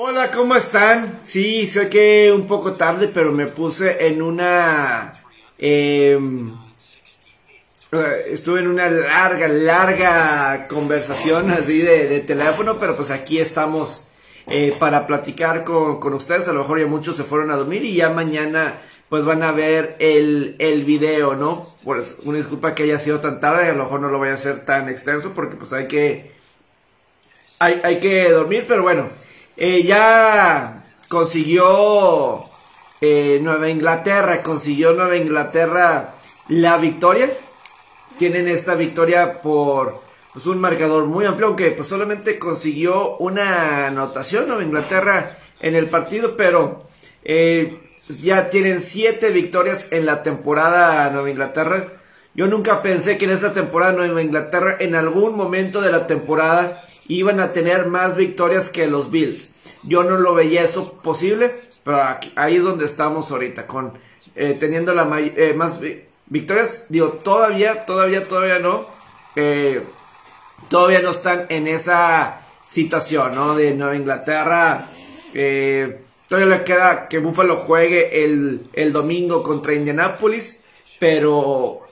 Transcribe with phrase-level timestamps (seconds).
[0.00, 1.18] Hola, ¿cómo están?
[1.24, 5.12] Sí, sé que un poco tarde, pero me puse en una...
[5.58, 6.54] em,
[7.90, 14.04] eh, estuve en una larga, larga conversación así de, de teléfono, pero pues aquí estamos
[14.46, 16.46] eh, para platicar con, con ustedes.
[16.46, 18.74] A lo mejor ya muchos se fueron a dormir y ya mañana
[19.08, 21.66] pues van a ver el, el video, ¿no?
[21.82, 24.34] Pues una disculpa que haya sido tan tarde, a lo mejor no lo voy a
[24.34, 26.30] hacer tan extenso porque pues hay que...
[27.58, 29.08] Hay, hay que dormir, pero bueno.
[29.60, 32.44] Eh, ya consiguió
[33.00, 36.14] eh, Nueva Inglaterra, consiguió Nueva Inglaterra
[36.46, 37.28] la victoria.
[38.18, 40.00] Tienen esta victoria por
[40.32, 45.88] pues, un marcador muy amplio, aunque pues, solamente consiguió una anotación Nueva Inglaterra en el
[45.88, 46.84] partido, pero
[47.24, 47.80] eh,
[48.22, 51.94] ya tienen siete victorias en la temporada Nueva Inglaterra.
[52.32, 56.84] Yo nunca pensé que en esta temporada Nueva Inglaterra, en algún momento de la temporada,
[57.08, 59.50] iban a tener más victorias que los Bills.
[59.82, 61.98] Yo no lo veía eso posible, pero
[62.36, 63.94] ahí es donde estamos ahorita, con
[64.36, 65.80] eh, teniendo la eh, más
[66.26, 66.86] victorias.
[66.88, 68.86] Digo, todavía, todavía, todavía no.
[69.34, 69.82] Eh,
[70.68, 73.56] todavía no están en esa situación, ¿no?
[73.56, 74.88] De Nueva Inglaterra.
[76.28, 80.66] todavía le queda que Buffalo juegue el, el domingo contra Indianapolis,
[81.00, 81.87] pero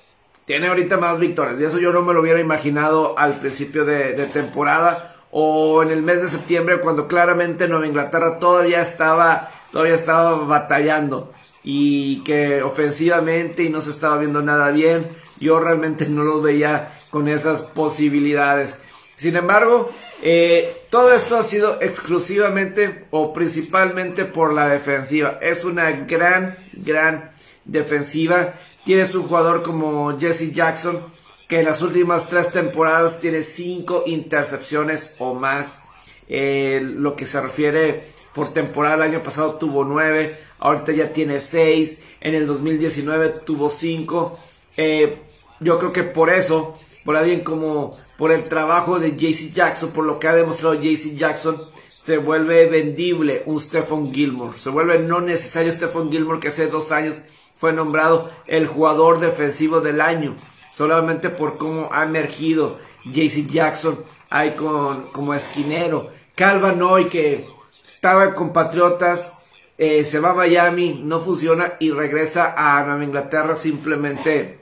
[0.47, 1.61] tiene ahorita más victorias.
[1.61, 6.03] Y eso yo no me lo hubiera imaginado al principio de, temporada o en el
[6.03, 13.65] mes de septiembre cuando claramente Nueva Inglaterra todavía estaba, todavía estaba batallando y que ofensivamente
[13.65, 15.07] y no se estaba viendo nada bien.
[15.39, 18.79] Yo realmente no los veía con esas posibilidades.
[19.17, 19.91] Sin embargo,
[20.23, 25.39] eh, todo esto ha sido exclusivamente o principalmente por la defensiva.
[25.43, 27.31] Es una gran, gran
[27.65, 28.55] defensiva.
[28.87, 31.03] Tienes un jugador como Jesse Jackson
[31.49, 35.83] que en las últimas tres temporadas tiene cinco intercepciones o más.
[36.29, 41.41] Eh, lo que se refiere por temporada, el año pasado tuvo nueve, ahorita ya tiene
[41.41, 44.39] seis, en el 2019 tuvo cinco.
[44.77, 45.19] Eh,
[45.59, 46.73] yo creo que por eso,
[47.05, 51.17] por alguien como, por el trabajo de JC Jackson, por lo que ha demostrado JC
[51.17, 51.61] Jackson,
[51.91, 54.57] se vuelve vendible un Stephon Gilmore.
[54.57, 57.17] Se vuelve no necesario Stephon Gilmore que hace dos años
[57.57, 60.37] fue nombrado el jugador defensivo del año,
[60.71, 66.11] solamente por cómo ha emergido JC Jackson ahí con, como esquinero.
[66.35, 67.49] Calvin hoy que
[67.83, 69.33] estaba con Patriotas,
[69.79, 74.61] eh, se va a Miami, no funciona y regresa a Nueva Inglaterra simplemente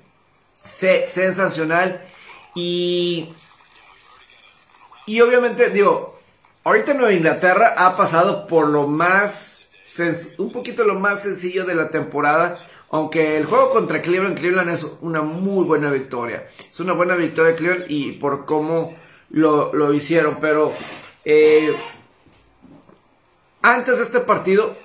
[0.65, 2.01] sensacional.
[2.55, 3.35] Y,
[5.07, 6.17] y obviamente, digo,
[6.63, 9.71] ahorita Nueva Inglaterra ha pasado por lo más,
[10.39, 12.59] un poquito lo más sencillo de la temporada
[12.95, 16.47] aunque el juego contra Cleveland, Cleveland es una muy buena victoria.
[16.71, 18.97] Es una buena victoria de Cleveland y por cómo
[19.31, 20.39] lo, hicieron.
[20.41, 20.73] Pero
[21.25, 21.75] eh,
[23.63, 24.77] antes de este partido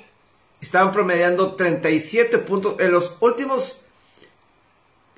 [0.60, 2.78] estaban promediando 37 puntos.
[2.80, 3.82] En los últimos...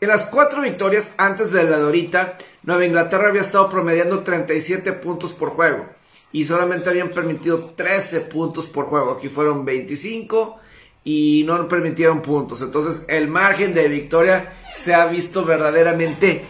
[0.01, 5.31] En las cuatro victorias antes de la Dorita, Nueva Inglaterra había estado promediando 37 puntos
[5.31, 5.85] por juego.
[6.34, 9.12] Y solamente habían permitido 13 puntos por juego.
[9.12, 10.59] Aquí fueron 25
[11.03, 12.62] y no permitieron puntos.
[12.62, 16.45] Entonces el margen de victoria se ha visto verdaderamente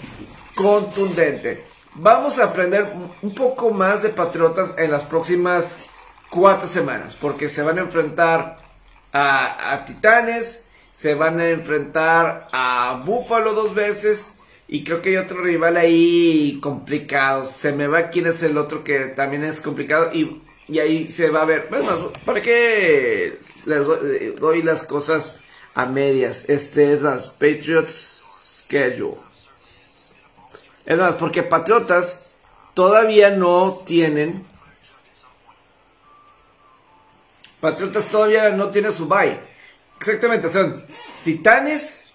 [0.56, 1.64] contundente.
[1.96, 5.90] Vamos a aprender un poco más de Patriotas en las próximas
[6.30, 8.62] cuatro semanas, porque se van a enfrentar
[9.12, 14.36] a, Titanes, se van a enfrentar a Buffalo dos veces.
[14.68, 17.44] Y creo que hay otro rival ahí complicado.
[17.44, 20.12] Se me va quién es el otro que también es complicado.
[20.14, 20.42] Y
[20.72, 21.70] y ahí se va a ver.
[22.26, 23.88] ¿para qué les
[24.40, 25.38] doy, las cosas
[25.76, 26.50] a medias?
[26.50, 29.18] Este es más, Patriots Schedule.
[30.86, 32.36] Es más, porque Patriotas
[32.74, 34.46] todavía no tienen.
[37.60, 39.42] Patriotas todavía no tiene su bye.
[40.00, 40.86] Exactamente, son
[41.26, 42.14] Titanes,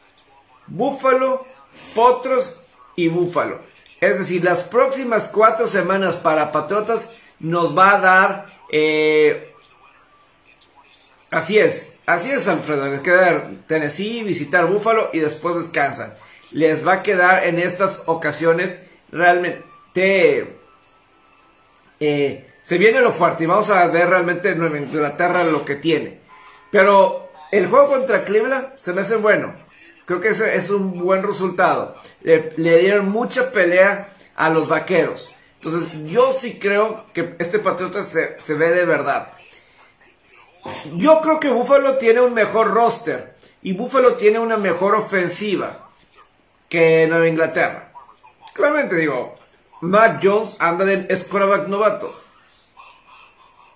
[0.67, 1.47] Búfalo,
[1.95, 2.59] Potros
[2.97, 3.61] y Búfalo.
[4.01, 8.56] Es decir, las próximas cuatro semanas para Patriotas nos va a dar...
[8.71, 9.55] Eh,
[11.31, 16.15] así es, así es Alfredo, les queda Tennessee, visitar Buffalo y después descansan.
[16.53, 20.57] Les va a quedar en estas ocasiones realmente...
[21.99, 26.19] Eh, se viene lo fuerte y vamos a ver realmente Nueva Inglaterra lo que tiene.
[26.73, 29.55] Pero el juego contra Cleveland se me hace bueno.
[30.05, 31.95] Creo que ese es un buen resultado.
[32.23, 35.31] le dieron mucha pelea a los vaqueros.
[35.67, 39.33] Entonces, yo sí creo que este Patriota se, ve de verdad.
[40.95, 45.91] Yo creo que Buffalo tiene un mejor roster y Buffalo tiene una mejor ofensiva
[46.69, 47.93] que Nueva Inglaterra.
[48.55, 49.35] Claramente digo,
[49.81, 52.15] Matt Jones anda de es novato.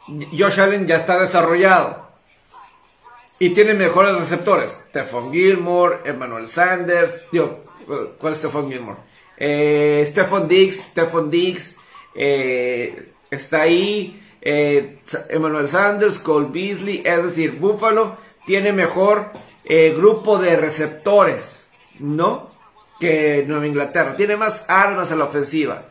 [0.06, 2.08] Josh Allen ya está desarrollado.
[3.40, 4.80] Y tiene mejores receptores.
[4.90, 7.24] Stephon Gilmore, Emmanuel Sanders.
[7.32, 7.64] Digo,
[8.18, 8.98] ¿cuál es Stephon Gilmore?
[9.36, 11.79] Eh, Stephon Diggs, Stephon Diggs.
[12.14, 14.22] Eh, está ahí.
[14.42, 14.98] Eh,
[15.28, 17.02] Emmanuel Sanders, Cole Beasley.
[17.04, 18.16] Es decir, Buffalo
[18.46, 19.30] tiene mejor
[19.64, 21.68] eh, grupo de receptores,
[21.98, 22.50] ¿no?
[22.98, 24.16] Que Nueva Inglaterra.
[24.16, 25.82] Tiene más armas a la ofensiva.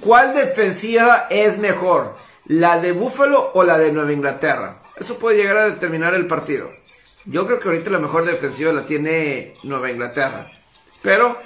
[0.00, 2.16] ¿Cuál defensiva es mejor?
[2.46, 4.82] ¿La de Buffalo o la de Nueva Inglaterra?
[4.96, 6.70] Eso puede llegar a determinar el partido.
[7.24, 10.50] Yo creo que ahorita la mejor defensiva la tiene Nueva Inglaterra.
[11.02, 11.36] Pero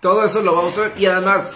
[0.00, 0.92] todo eso lo vamos a ver.
[0.96, 1.52] Y además,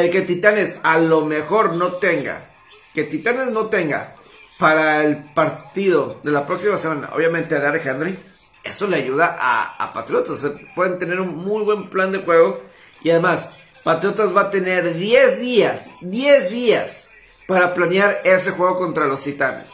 [0.00, 2.50] el que Titanes a lo mejor no tenga,
[2.94, 4.14] que Titanes no tenga
[4.58, 8.18] para el partido de la próxima semana, obviamente a Derek Henry,
[8.66, 10.44] eso le ayuda a, a Patriotas.
[10.74, 12.62] pueden tener un muy buen plan de juego.
[13.02, 13.50] Y además,
[13.84, 17.12] Patriotas va a tener 10 días, 10 días
[17.46, 19.72] para planear ese juego contra los Titanes.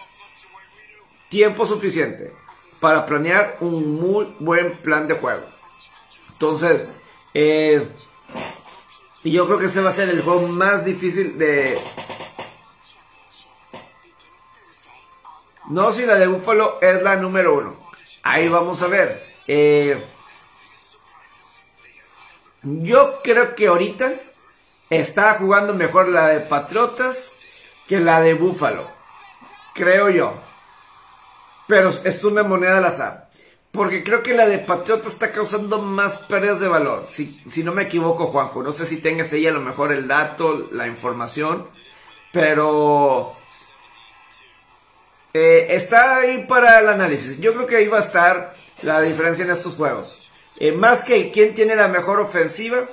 [1.30, 2.34] Tiempo suficiente
[2.80, 5.46] para planear un muy buen plan de juego.
[6.32, 6.92] Entonces,
[7.32, 7.88] eh,
[9.30, 11.78] yo creo que ese va a ser el juego más difícil de...
[15.70, 17.76] No, si la de Buffalo es la número uno.
[18.22, 19.24] Ahí vamos a ver.
[19.46, 20.02] Eh,
[22.62, 24.12] yo creo que ahorita
[24.90, 27.32] está jugando mejor la de Patriotas
[27.88, 28.88] que la de Búfalo.
[29.74, 30.34] Creo yo.
[31.66, 33.30] Pero es una moneda al azar.
[33.72, 37.06] Porque creo que la de Patriotas está causando más pérdidas de valor.
[37.08, 38.62] Si, si no me equivoco, Juanjo.
[38.62, 41.66] No sé si tengas ahí a lo mejor el dato, la información.
[42.32, 43.34] Pero...
[45.32, 47.40] Eh, está ahí para el análisis.
[47.40, 50.30] Yo creo que ahí va a estar la diferencia en estos juegos.
[50.58, 52.86] Eh, más que quién tiene la mejor ofensiva,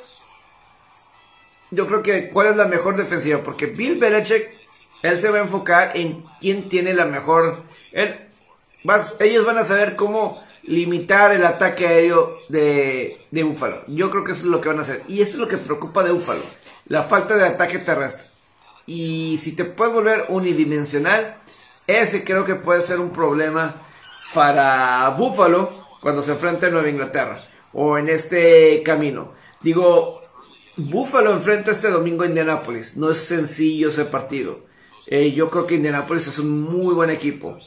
[1.72, 4.58] yo creo que cuál es la mejor defensiva, porque Bill Belichick,
[5.02, 7.64] él se va a enfocar en quién tiene la mejor.
[7.92, 8.30] Él,
[9.20, 13.84] ellos van a saber cómo limitar el ataque aéreo de, de Buffalo.
[13.88, 15.04] Yo creo que eso es lo que van a hacer.
[15.08, 16.42] Y eso es lo que preocupa de Buffalo,
[16.88, 18.28] la falta de ataque terrestre.
[18.86, 21.38] Y si te puedes volver unidimensional,
[21.86, 23.76] ese creo que puede ser un problema
[24.34, 25.72] para Buffalo
[26.02, 27.40] cuando se enfrenta a Nueva Inglaterra
[27.74, 29.34] o en este camino.
[29.62, 30.22] Digo,
[30.78, 32.96] Buffalo enfrenta este domingo a Indianapolis.
[32.98, 34.62] No es sencillo ese partido.
[35.08, 37.58] Eh, yo creo que Indianapolis es un muy buen equipo.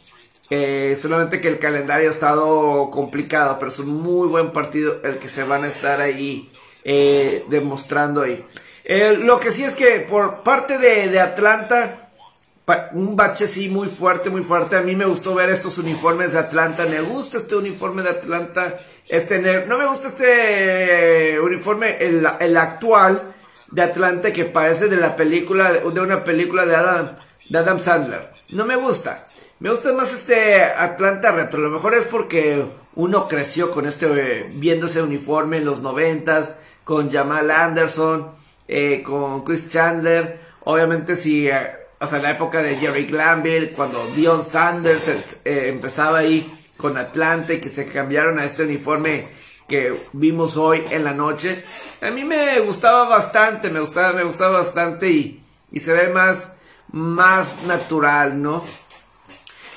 [0.54, 5.18] Eh, solamente que el calendario ha estado complicado, pero es un muy buen partido el
[5.18, 6.52] que se van a estar ahí
[6.84, 8.44] eh, demostrando ahí.
[9.20, 12.10] lo que sí es que por parte de, de Atlanta,
[12.92, 14.76] un bache sí muy fuerte, muy fuerte.
[14.76, 16.84] A mí me gustó ver estos uniformes de Atlanta.
[16.84, 18.76] Me gusta este uniforme de Atlanta.
[19.08, 23.22] Este, no me gusta este uniforme, el, el actual
[23.70, 27.16] de Atlanta que parece de la película, de una película de Adam,
[27.48, 28.32] de Adam Sandler.
[28.50, 29.26] No me gusta.
[29.62, 31.60] Me gusta más este Atlanta retro.
[31.60, 32.66] A lo mejor es porque
[32.96, 38.32] uno creció con este, viendo ese uniforme en los noventas, con Jamal Anderson,
[38.66, 40.40] eh, con Chris Chandler.
[40.64, 41.48] Obviamente si...
[41.48, 45.06] Eh, o sea, la época de Jerry Glanville, cuando Dion Sanders
[45.44, 49.28] eh, empezaba ahí con Atlante, que se cambiaron a este uniforme
[49.68, 51.62] que vimos hoy en la noche.
[52.00, 56.54] A mí me gustaba bastante, me gustaba, me gustaba bastante y, y se ve más,
[56.90, 58.64] más natural, ¿no?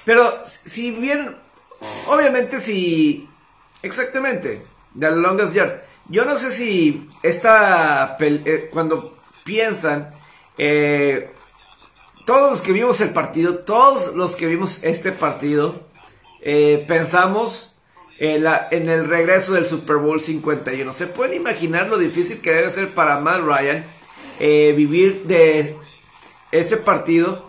[0.05, 1.35] Pero si bien,
[2.07, 3.27] obviamente si,
[3.81, 4.62] exactamente,
[4.97, 5.81] The Longest Yard.
[6.07, 10.13] Yo no sé si esta, eh, cuando piensan,
[10.57, 11.31] eh,
[12.25, 15.81] todos los que vimos el partido, todos los que vimos este partido,
[16.41, 17.77] eh, pensamos
[18.19, 20.91] en, la, en, el regreso del Super Bowl 51.
[20.93, 23.85] ¿Se pueden imaginar lo difícil que debe ser para Matt Ryan
[24.39, 25.75] eh, vivir de
[26.51, 27.45] ese partido?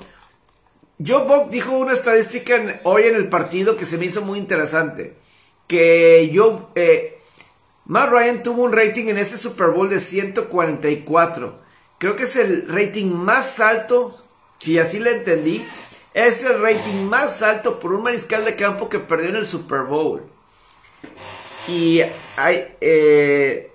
[1.04, 5.14] Joe Buck dijo una estadística hoy en el partido que se me hizo muy interesante.
[5.66, 7.18] Que yo, eh,
[7.84, 11.58] Matt Ryan tuvo un rating en ese Super Bowl de 144.
[11.98, 14.14] Creo que es el rating más alto
[14.58, 15.64] si así le entendí,
[16.14, 19.82] es el rating más alto por un mariscal de campo que perdió en el Super
[19.82, 20.22] Bowl.
[21.68, 22.00] Y
[22.36, 23.70] hay, eh,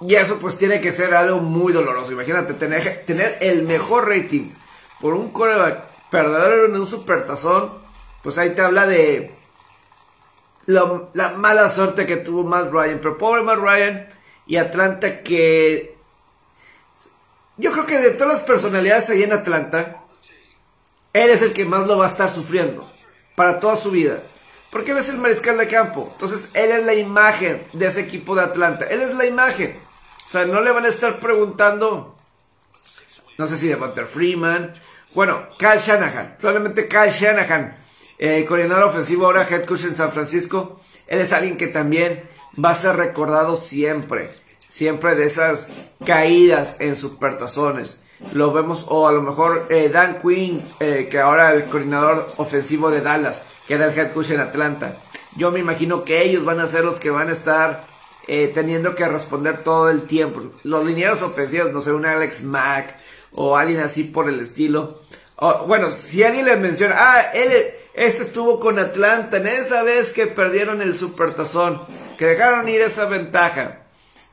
[0.00, 2.12] y eso pues tiene que ser algo muy doloroso.
[2.12, 4.50] Imagínate tener, tener el mejor rating
[5.00, 7.72] por un coreback perdedor en un supertazón.
[8.22, 9.34] Pues ahí te habla de
[10.66, 13.00] la mala suerte que tuvo Matt Ryan.
[13.02, 14.08] Pero pobre Matt Ryan
[14.46, 15.96] y Atlanta que
[17.56, 20.02] yo creo que de todas las personalidades ahí en Atlanta,
[21.12, 22.88] él es el que más lo va a estar sufriendo
[23.34, 24.22] para toda su vida.
[24.70, 26.10] Porque él es el mariscal de campo.
[26.12, 28.86] Entonces, él es la imagen de ese equipo de Atlanta.
[28.86, 29.80] Él es la imagen.
[30.28, 32.16] O sea, no le van a estar preguntando,
[33.36, 34.74] no sé si de Walter Freeman
[35.14, 37.76] bueno, Kyle Shanahan, probablemente Kyle Shanahan,
[38.18, 42.22] eh, coordinador ofensivo ahora head coach en San Francisco, él es alguien que también
[42.62, 44.30] va a ser recordado siempre,
[44.68, 45.68] siempre de esas
[46.04, 48.02] caídas en supertazones.
[48.32, 52.90] Lo vemos, o a lo mejor eh, Dan Quinn, eh, que ahora el coordinador ofensivo
[52.90, 54.96] de Dallas, que era el head coach en Atlanta.
[55.36, 57.84] Yo me imagino que ellos van a ser los que van a estar
[58.26, 60.42] eh, teniendo que responder todo el tiempo.
[60.62, 62.96] Los linieros ofensivos, no sé, un Alex Mack
[63.32, 65.00] o alguien así por el estilo.
[65.66, 67.52] Bueno, si alguien le menciona, ah, él,
[67.94, 71.82] este estuvo con Atlanta en esa vez que perdieron el supertazón,
[72.16, 73.82] que dejaron ir esa ventaja.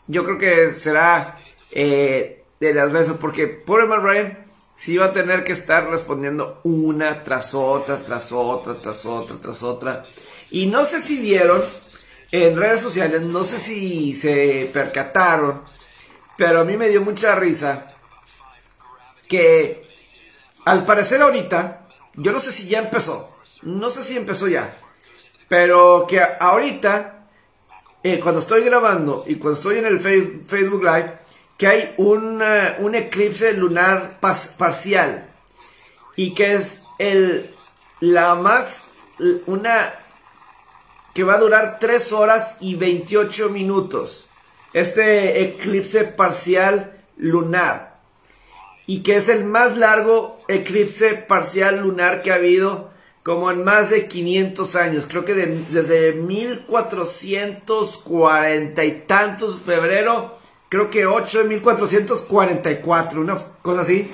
[0.07, 1.37] Yo creo que será
[1.71, 4.45] eh, de las veces, porque pobre Ryan
[4.77, 9.63] sí va a tener que estar respondiendo una tras otra, tras otra, tras otra, tras
[9.63, 10.05] otra.
[10.49, 11.61] Y no sé si vieron
[12.31, 15.63] en redes sociales, no sé si se percataron,
[16.37, 17.87] pero a mí me dio mucha risa
[19.27, 19.80] que
[20.65, 24.73] al parecer ahorita, yo no sé si ya empezó, no sé si empezó ya,
[25.47, 27.27] pero que ahorita,
[28.03, 31.13] eh, cuando estoy grabando y cuando estoy en el Facebook Live,
[31.57, 32.41] que hay un,
[32.95, 35.29] eclipse lunar parcial
[36.15, 37.53] y que es el,
[37.99, 38.81] la más,
[39.45, 39.93] una
[41.13, 44.27] que va a durar 3 horas y 28 minutos.
[44.73, 47.90] Este eclipse parcial lunar.
[48.87, 52.91] Y que es el más largo eclipse parcial lunar que ha habido
[53.23, 55.07] como en más de 500 años.
[55.07, 60.35] Creo que desde 1440 y tantos febrero,
[60.69, 64.09] creo que 8 de 1444, una cosa así.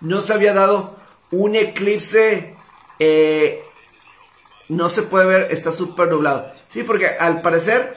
[0.00, 0.96] No se había dado
[1.30, 2.56] un eclipse
[2.98, 3.62] eh,
[4.68, 6.50] no se puede ver, está súper nublado.
[6.70, 7.96] Sí, porque al parecer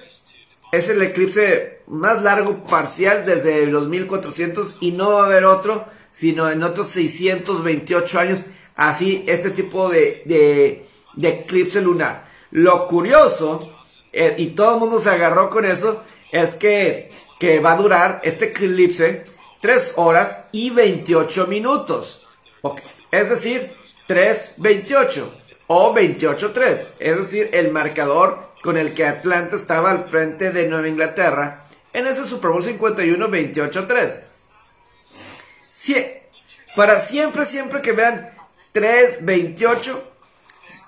[0.72, 5.86] es el eclipse más largo parcial desde los 1400 y no va a haber otro,
[6.12, 8.46] sino en otros 628 años.
[8.76, 12.26] Así, este tipo de, de, eclipse lunar.
[12.52, 13.72] Lo curioso,
[14.12, 18.22] eh, y todo el mundo se agarró con eso, es que, que va a durar
[18.24, 19.26] este eclipse
[19.62, 22.28] 3 horas y 28 minutos.
[23.12, 23.72] Es decir,
[24.08, 25.24] 3.28
[25.68, 30.88] o 28-3, es decir, el marcador con el que Atlanta estaba al frente de Nueva
[30.88, 34.29] Inglaterra en ese Super Bowl 51 28-3.
[36.76, 38.30] Para siempre, siempre que vean
[38.74, 40.00] 3-28,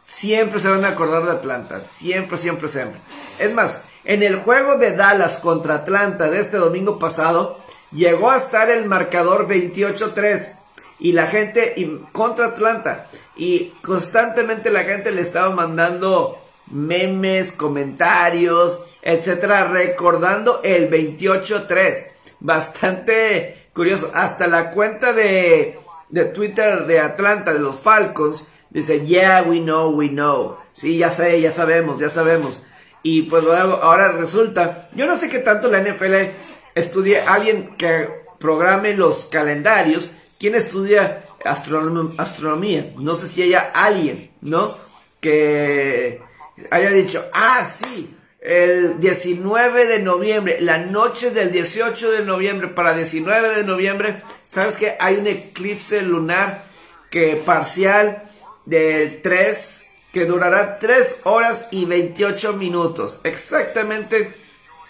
[0.05, 2.99] siempre se van a acordar de Atlanta, siempre, siempre, siempre.
[3.39, 7.59] Es más, en el juego de Dallas contra Atlanta de este domingo pasado,
[7.91, 10.59] llegó a estar el marcador 28-3
[10.99, 11.75] y la gente
[12.11, 22.07] contra Atlanta y constantemente la gente le estaba mandando memes, comentarios, etcétera, recordando el 28-3.
[22.39, 24.11] Bastante curioso.
[24.13, 25.77] Hasta la cuenta de,
[26.09, 30.57] de Twitter de Atlanta, de los Falcons, dice, yeah, we know, we know.
[30.73, 32.59] Sí, ya sé, ya sabemos, ya sabemos.
[33.03, 36.29] Y pues ahora resulta, yo no sé qué tanto la NFL
[36.75, 42.91] estudie alguien que programe los calendarios, ¿quién estudia astronomía.
[42.97, 44.75] No sé si haya alguien, ¿no?
[45.19, 46.21] Que
[46.69, 52.95] haya dicho, ah, sí, el 19 de noviembre, la noche del 18 de noviembre para
[52.95, 56.63] 19 de noviembre, ¿sabes que hay un eclipse lunar
[57.11, 58.23] que parcial
[58.65, 63.21] del 3 que durará 3 horas y 28 minutos?
[63.23, 64.33] Exactamente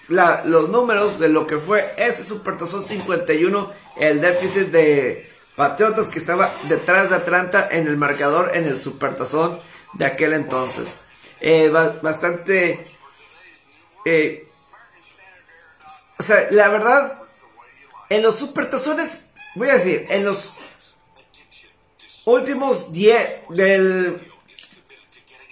[0.08, 6.54] los números de lo que fue ese Supertazón 51, el déficit de Patriotas que estaba
[6.70, 9.60] detrás de Atlanta en el marcador en el supertazón
[9.94, 10.98] de aquel entonces.
[11.42, 11.70] Eh,
[12.02, 12.91] bastante...
[14.06, 14.48] Eh,
[16.18, 17.20] o sea, la verdad,
[18.10, 20.54] en los supertazones, voy a decir, en los
[22.26, 24.32] últimos 10 del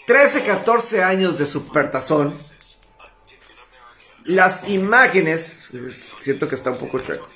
[0.06, 2.36] 13, 14 años de supertazón,
[4.25, 5.72] las imágenes,
[6.20, 7.27] siento que está un poco chueco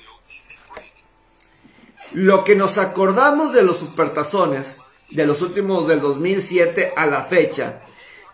[2.14, 4.78] lo que nos acordamos de los supertazones,
[5.10, 7.80] de los últimos del 2007 a la fecha,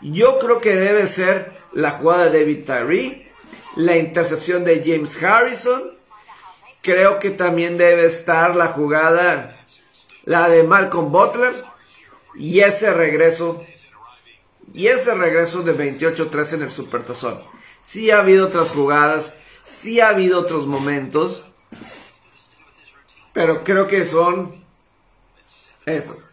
[0.03, 3.33] yo creo que debe ser la jugada de David Tyree,
[3.77, 5.93] la intercepción de James Harrison,
[6.83, 9.65] creo que también debe estar la jugada,
[10.25, 11.65] la de Malcolm Butler,
[12.35, 13.65] y ese regreso,
[14.73, 17.41] y ese regreso de 28-3 en el supertazón.
[17.83, 21.47] Sí ha habido otras jugadas, sí ha habido otros momentos,
[23.33, 24.65] pero creo que son
[25.87, 26.29] esas.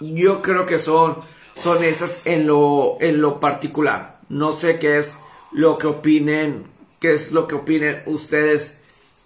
[0.00, 1.20] Yo creo que son,
[1.60, 4.18] son esas en lo, en lo particular.
[4.28, 5.16] No sé qué es
[5.52, 6.66] lo que opinen,
[7.00, 8.80] qué es lo que opinen ustedes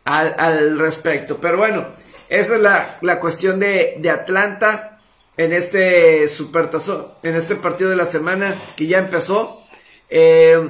[0.05, 1.39] al, respecto.
[1.41, 1.87] Pero bueno,
[2.29, 2.63] esa es
[3.03, 5.01] la, cuestión de, Atlanta
[5.37, 9.57] en este supertazón, en este partido de la semana que ya empezó.
[10.11, 10.69] Eh,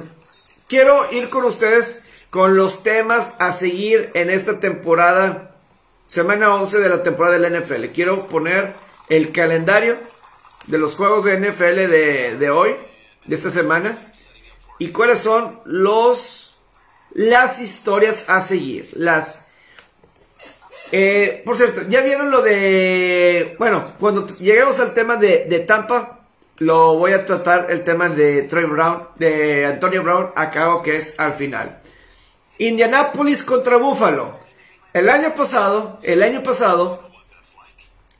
[0.67, 5.55] quiero ir con ustedes con los temas a seguir en esta temporada,
[6.07, 7.85] semana 11 de la temporada del NFL.
[7.93, 8.73] Quiero poner
[9.07, 9.97] el calendario
[10.67, 12.75] de los juegos de NFL de, de hoy,
[13.25, 13.97] de esta semana,
[14.79, 16.41] y cuáles son los
[17.13, 19.45] las historias a seguir, las
[20.91, 23.55] eh, por cierto, ya vieron lo de.
[23.57, 26.19] Bueno, cuando lleguemos al tema de, de, Tampa,
[26.59, 31.19] lo voy a tratar el tema de Troy Brown, de Antonio Brown, acabo que es
[31.19, 31.81] al final.
[32.59, 34.39] Indianapolis contra Buffalo.
[34.93, 37.09] El año pasado, el año pasado,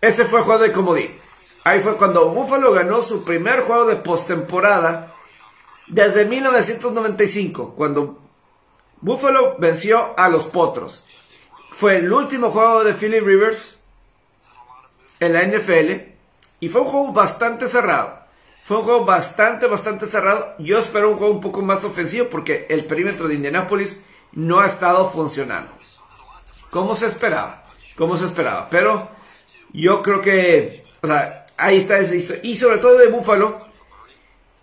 [0.02, 1.25] ese fue el juego de comodín.
[1.65, 5.15] Ahí fue cuando Buffalo ganó su primer juego de postemporada
[5.88, 8.19] desde 1995, cuando
[9.01, 11.07] Buffalo venció a los Potros.
[11.72, 13.79] Fue el último juego de Philly Rivers
[15.19, 16.12] en la NFL
[16.60, 18.19] y fue un juego bastante cerrado.
[18.63, 20.53] Fue un juego bastante, bastante cerrado.
[20.60, 24.67] Yo espero un juego un poco más ofensivo porque el perímetro de Indianapolis no ha
[24.67, 25.72] estado funcionando.
[26.69, 27.63] Como se esperaba.
[27.98, 28.67] Como se esperaba.
[28.69, 29.10] Pero
[29.74, 33.65] yo creo que, o sea, ahí está ese Y sobre todo de Buffalo,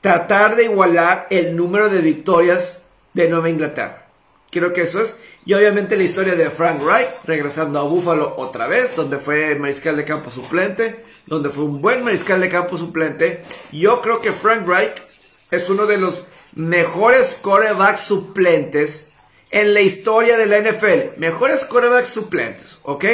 [0.00, 2.82] tratar de igualar el número de victorias
[3.14, 4.06] de Nueva Inglaterra.
[4.50, 5.18] Creo que eso es.
[5.44, 9.96] Y obviamente la historia de Frank Reich, regresando a Buffalo otra vez, donde fue mariscal
[9.96, 13.42] de campo suplente, donde fue un buen mariscal de campo suplente.
[13.72, 15.02] Yo creo que Frank Reich
[15.50, 19.10] es uno de los mejores corebacks suplentes
[19.50, 21.18] en la historia de la NFL.
[21.18, 23.04] Mejores corebacks suplentes, ¿ok?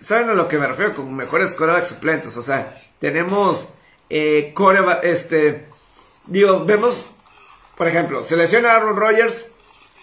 [0.00, 2.36] ¿Saben a lo que me refiero con mejores corebacks suplentes?
[2.36, 3.68] O sea, tenemos
[4.08, 4.54] eh,
[5.02, 5.64] este,
[6.26, 7.04] digo, vemos,
[7.76, 9.48] por ejemplo, selecciona a Aaron Rodgers,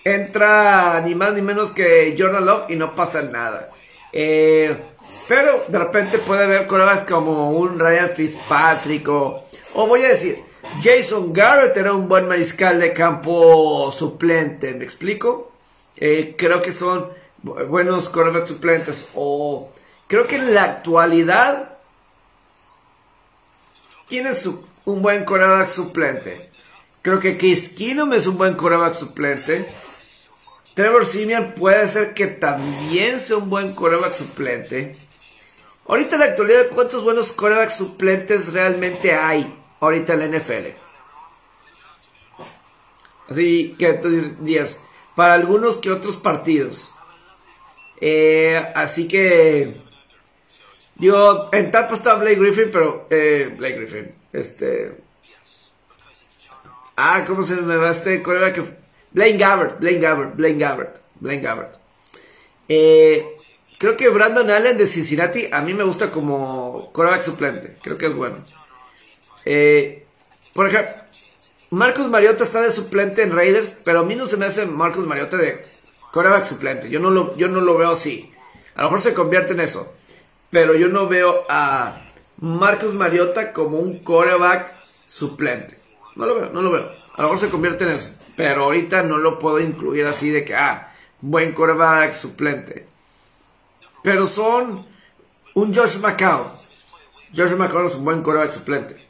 [0.03, 3.69] entra ni más ni menos que Jordan Love y no pasa nada.
[4.13, 4.77] Eh,
[5.27, 10.39] pero de repente puede haber corebacks como un Ryan Fitzpatrick o, o voy a decir,
[10.81, 15.51] Jason Garrett era un buen mariscal de campo suplente, ¿me explico?
[15.95, 17.09] Eh, creo que son
[17.43, 19.09] buenos corebacks suplentes.
[19.15, 19.71] O
[20.07, 21.77] creo que en la actualidad,
[24.09, 24.49] ¿quién es
[24.85, 26.49] un buen coreback suplente?
[27.01, 29.67] Creo que Case Keenum es un buen coreback suplente.
[30.73, 34.95] Trevor Simeon puede ser que también sea un buen coreback suplente.
[35.87, 39.57] Ahorita en la actualidad, ¿cuántos buenos corebacks suplentes realmente hay?
[39.79, 40.67] ahorita en la NFL.
[43.29, 44.81] Así que tú dirías,
[45.15, 46.93] para algunos que otros partidos.
[47.99, 49.81] Eh, así que,
[50.99, 54.97] digo, en Tampa está Blake Griffin, pero, eh, Blake Griffin, este...
[56.95, 58.63] Ah, ¿cómo se me va este coreback que...
[59.11, 61.75] Blaine Gabbert, Blaine Gabbert, Blaine Gabbert, Blaine Gabbert.
[62.67, 63.25] Eh,
[63.77, 67.77] creo que Brandon Allen de Cincinnati a mí me gusta como coreback suplente.
[67.81, 68.37] Creo que es bueno.
[69.45, 70.05] Eh,
[70.53, 70.93] por ejemplo,
[71.69, 75.05] Marcus Mariota está de suplente en Raiders, pero a mí no se me hace Marcus
[75.07, 75.65] Mariota de
[76.11, 76.89] coreback suplente.
[76.89, 78.31] Yo no lo, yo no lo veo así.
[78.75, 79.93] A lo mejor se convierte en eso.
[80.49, 82.07] Pero yo no veo a
[82.37, 84.73] Marcus Mariota como un coreback
[85.05, 85.77] suplente.
[86.15, 86.91] No lo veo, no lo veo.
[87.15, 88.13] A lo mejor se convierte en eso.
[88.35, 92.87] Pero ahorita no lo puedo incluir así de que, ah, buen coreback suplente.
[94.03, 94.85] Pero son
[95.53, 96.51] un Josh McCown.
[97.35, 99.07] Josh McCown es un buen coreback suplente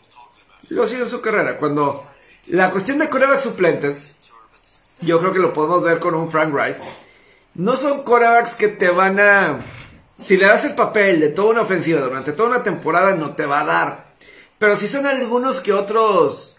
[0.69, 1.57] lo sigue en su carrera.
[1.57, 2.05] Cuando
[2.47, 4.15] la cuestión de corebacks suplentes,
[5.01, 6.77] yo creo que lo podemos ver con un Frank Wright.
[7.55, 9.59] No son corebacks que te van a.
[10.19, 13.45] Si le das el papel de toda una ofensiva durante toda una temporada, no te
[13.45, 14.07] va a dar.
[14.57, 16.57] Pero si son algunos que otros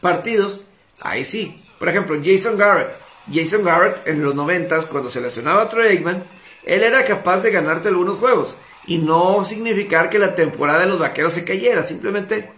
[0.00, 0.64] partidos,
[1.00, 1.60] ahí sí.
[1.78, 2.96] Por ejemplo, Jason Garrett.
[3.32, 6.24] Jason Garrett en los 90 cuando se lesionaba a Troy Aikman,
[6.64, 8.56] él era capaz de ganarte algunos juegos.
[8.86, 11.82] Y no significar que la temporada de los vaqueros se cayera.
[11.82, 12.50] Simplemente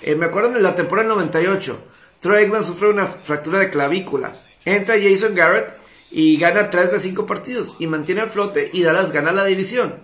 [0.00, 1.78] eh, me acuerdo en la temporada 98,
[2.20, 4.32] Troy Aikman sufre una fractura de clavícula.
[4.64, 5.81] Entra Jason Garrett
[6.12, 10.00] y gana 3 de 5 partidos y mantiene el flote y Dallas gana la división.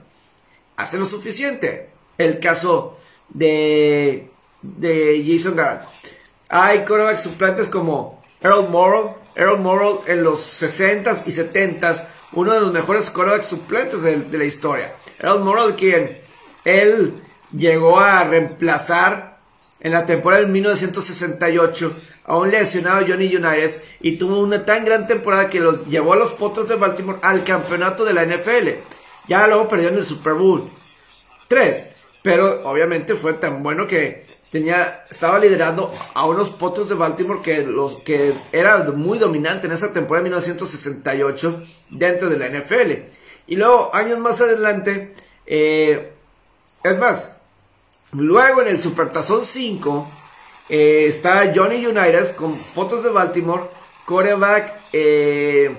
[0.77, 1.91] Hace lo suficiente.
[2.17, 4.31] El caso de,
[4.63, 5.83] de Jason Garrett.
[6.49, 9.11] Hay quarterbacks suplentes como Earl Morrell.
[9.35, 14.45] Earl Morrell en los 60s y 70s, uno de los mejores quarterbacks suplentes de, la
[14.45, 14.95] historia.
[15.21, 16.19] Earl Morrell, quien
[16.65, 17.15] él
[17.53, 19.39] llegó a reemplazar
[19.81, 21.97] en la temporada de 1968
[22.29, 26.17] a un lesionado Johnny Unitas y tuvo una tan gran temporada que los llevó a
[26.17, 28.69] los Potros de Baltimore al campeonato de la NFL.
[29.27, 30.71] Ya luego perdió en el Super Bowl
[31.49, 31.87] 3,
[32.23, 37.63] pero obviamente fue tan bueno que tenía estaba liderando a unos Potros de Baltimore que
[37.63, 42.93] los que era muy dominante en esa temporada de 1968 dentro de la NFL.
[43.47, 45.15] Y luego, años más adelante,
[45.47, 46.13] eh,
[46.85, 47.39] es más,
[48.13, 50.18] luego en el Supertazón 5
[50.69, 53.65] eh, está Johnny Unitas con fotos de Baltimore,
[54.05, 55.77] coreback eh,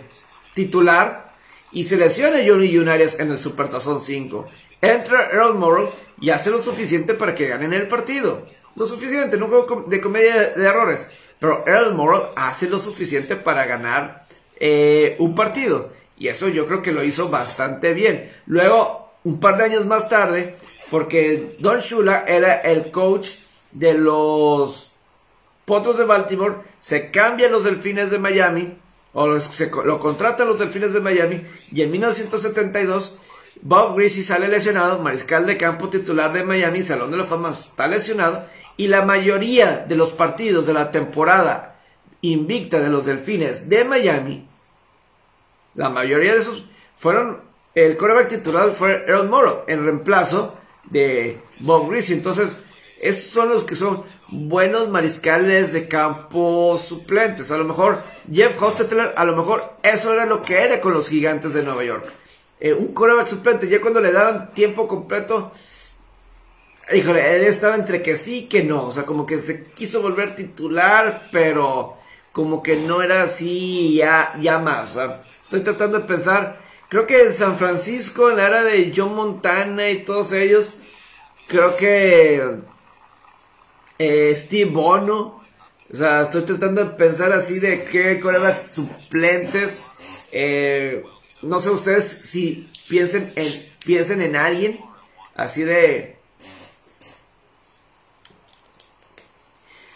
[0.54, 1.34] titular,
[1.71, 4.45] y se lesiona Johnny Unitas en el Supertazón 5.
[4.82, 8.45] Entra Earl Morrell y hace lo suficiente para que ganen el partido.
[8.75, 11.10] Lo suficiente, no juego de comedia de errores.
[11.39, 14.25] Pero Earl Morrell hace lo suficiente para ganar
[14.60, 15.91] eh, un partido.
[16.17, 18.32] Y eso yo creo que lo hizo bastante bien.
[18.45, 20.56] Luego, un par de años más tarde,
[20.89, 23.30] porque Don Shula era el coach
[23.71, 24.91] de los
[25.65, 28.75] Potros de Baltimore, se cambian los Delfines de Miami,
[29.13, 33.19] o se, lo contratan los Delfines de Miami, y en 1972
[33.62, 37.88] Bob Greasy sale lesionado, mariscal de campo titular de Miami, Salón de la Fama, está
[37.88, 38.45] lesionado,
[38.77, 41.75] y la mayoría de los partidos de la temporada
[42.21, 44.47] invicta de los Delfines de Miami,
[45.75, 46.65] la mayoría de esos
[46.97, 47.41] fueron,
[47.75, 52.58] el coreback titular fue Earl Morrow, en reemplazo de Bob Greasy, entonces
[53.01, 57.49] esos son los que son buenos mariscales de campo suplentes.
[57.51, 61.09] A lo mejor Jeff Hostetler, a lo mejor eso era lo que era con los
[61.09, 62.05] gigantes de Nueva York.
[62.59, 65.51] Eh, un coreback suplente, ya cuando le daban tiempo completo,
[66.93, 68.88] híjole, él estaba entre que sí y que no.
[68.88, 71.97] O sea, como que se quiso volver titular, pero
[72.33, 74.97] como que no era así ya, ya más.
[75.41, 76.59] estoy tratando de pensar.
[76.89, 80.73] Creo que en San Francisco, en la era de John Montana y todos ellos,
[81.47, 82.43] creo que
[83.99, 85.43] eh, Steve Bono.
[85.91, 89.83] O sea, estoy tratando de pensar así de qué corebacks suplentes.
[90.31, 91.03] Eh,
[91.41, 93.47] no sé ustedes si piensen en,
[93.85, 94.79] piensen en alguien
[95.35, 96.17] así de...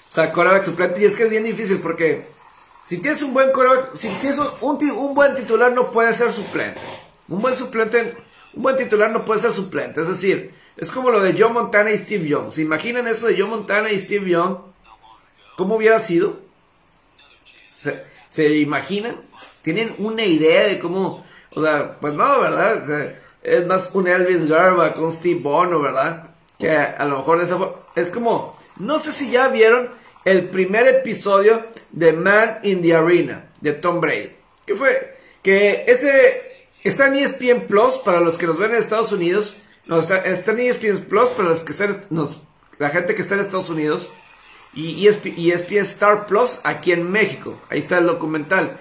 [0.10, 1.02] O sea, coreback suplente.
[1.02, 2.26] Y es que es bien difícil porque
[2.86, 6.80] si tienes un buen coreback, si tienes un, un buen titular no puede ser suplente.
[7.28, 8.16] Un buen suplente,
[8.54, 10.02] un buen titular no puede ser suplente.
[10.02, 12.52] Es decir, es como lo de Joe Montana y Steve Young.
[12.52, 14.58] ¿Se imaginan eso de Joe Montana y Steve Young?
[15.58, 16.40] ¿Cómo hubiera sido?
[18.30, 19.16] ¿Se, imaginan?
[19.62, 21.24] ¿Tienen una idea de cómo?
[21.52, 23.16] O sea, pues no, ¿verdad?
[23.44, 26.32] es más un Elvis Garba con Steve Bono, ¿verdad?
[26.58, 27.58] Que a lo mejor de esa
[27.96, 29.90] Es como, no sé si ya vieron
[30.26, 34.32] el primer episodio de Man in the Arena de Tom Brady.
[34.66, 35.18] ¿Qué fue?
[35.44, 39.58] Que ese está en ESPN Plus para los que nos ven en Estados Unidos
[39.88, 42.02] no, está, está en ESPN Plus para los que están,
[42.78, 44.10] la gente que está en Estados Unidos.
[44.76, 47.60] Y ESPN, ESPN Star Plus aquí en México.
[47.70, 48.76] Ahí está el documental.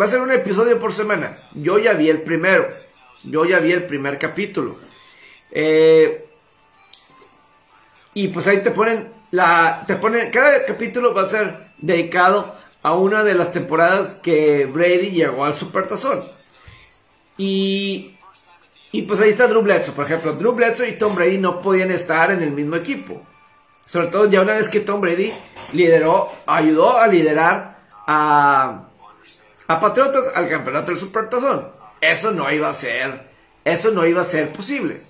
[0.00, 1.38] Va a ser un episodio por semana.
[1.52, 2.66] Yo ya vi el primero.
[3.24, 4.78] Yo ya vi el primer capítulo.
[5.50, 6.26] Eh,
[8.14, 9.84] y pues ahí te ponen la.
[9.86, 10.30] Te ponen.
[10.30, 12.50] Cada capítulo va a ser dedicado
[12.82, 16.24] a una de las temporadas que Brady llegó al Supertazón.
[17.36, 18.16] Y
[18.92, 20.34] y pues ahí está Drew Bledsoe, por ejemplo.
[20.34, 23.22] Drew Bledsoe y Tom Brady no podían estar en el mismo equipo.
[23.86, 25.32] Sobre todo ya una vez que Tom Brady
[25.72, 28.84] lideró, ayudó a liderar a,
[29.66, 31.68] a Patriotas al campeonato del Supertazón.
[32.02, 33.30] Eso no iba a ser,
[33.64, 35.00] eso no iba a ser posible.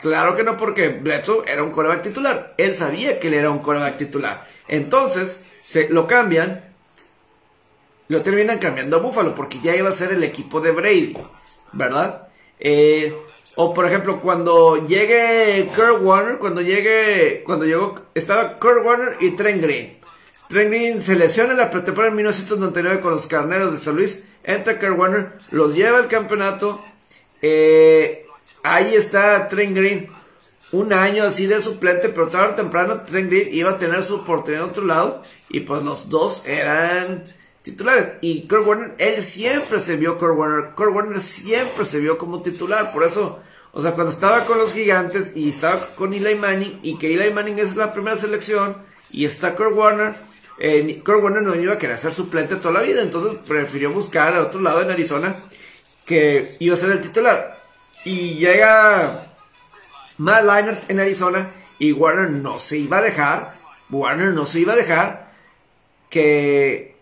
[0.00, 2.54] Claro que no, porque Bledsoe era un coreback titular.
[2.58, 4.46] Él sabía que él era un coreback titular.
[4.68, 6.64] Entonces, se lo cambian,
[8.08, 11.16] lo terminan cambiando a Buffalo, porque ya iba a ser el equipo de Brady,
[11.72, 12.23] ¿verdad?
[12.60, 13.14] Eh,
[13.56, 19.30] o por ejemplo, cuando llegue Kurt Warner, cuando llegue, cuando llegó, estaba Kurt Warner y
[19.30, 19.98] Trent Green.
[20.48, 24.26] Trent Green se lesiona en la pretemporada en 1999 con los Carneros de San Luis.
[24.42, 26.84] Entra Kurt Warner, los lleva al campeonato.
[27.42, 28.26] Eh,
[28.62, 30.08] ahí está Trent Green.
[30.72, 34.16] Un año así de suplente, pero tarde o temprano Trent Green iba a tener su
[34.16, 35.22] oportunidad en otro lado.
[35.48, 37.22] Y pues los dos eran
[37.64, 38.12] titulares.
[38.20, 40.74] Y Kurt Warner, él siempre se vio Kurt Warner.
[40.76, 42.92] Kurt Warner siempre se vio como titular.
[42.92, 43.40] Por eso,
[43.72, 47.32] o sea, cuando estaba con los gigantes y estaba con Eli Manning y que Eli
[47.32, 48.76] Manning es la primera selección
[49.10, 50.14] y está Kurt Warner,
[50.58, 53.02] eh, Kurt Warner no iba a querer ser suplente toda la vida.
[53.02, 55.34] Entonces prefirió buscar al otro lado en Arizona
[56.04, 57.56] que iba a ser el titular.
[58.04, 59.32] Y llega
[60.18, 63.54] Matt Leinart en Arizona y Warner no se iba a dejar.
[63.88, 65.32] Warner no se iba a dejar
[66.10, 66.93] que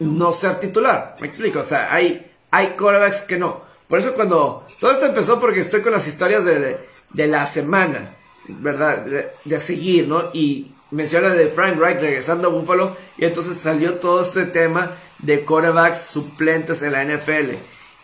[0.00, 1.14] no ser titular.
[1.20, 3.62] Me explico, o sea, hay, hay quarterbacks que no.
[3.88, 6.78] Por eso cuando todo esto empezó porque estoy con las historias de,
[7.12, 8.14] de, la semana,
[8.48, 9.04] ¿verdad?
[9.44, 10.30] De, seguir, ¿no?
[10.32, 15.44] Y menciona de Frank Wright regresando a Buffalo y entonces salió todo este tema de
[15.44, 17.54] quarterbacks suplentes en la NFL.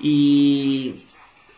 [0.00, 1.06] Y